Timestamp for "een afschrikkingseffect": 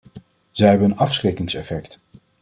0.91-2.01